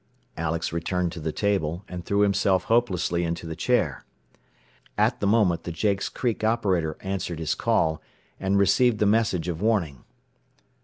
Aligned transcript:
Alex 0.35 0.73
returned 0.73 1.11
to 1.11 1.19
the 1.19 1.31
table, 1.31 1.85
and 1.87 2.03
threw 2.03 2.21
himself 2.21 2.63
hopelessly 2.63 3.23
into 3.23 3.45
the 3.45 3.55
chair. 3.55 4.03
At 4.97 5.19
the 5.19 5.27
moment 5.27 5.61
the 5.63 5.71
Jakes 5.71 6.09
Creek 6.09 6.43
operator 6.43 6.97
answered 7.01 7.37
his 7.37 7.53
call, 7.53 8.01
and 8.39 8.57
received 8.57 8.97
the 8.97 9.05
message 9.05 9.47
of 9.47 9.61
warning. 9.61 10.03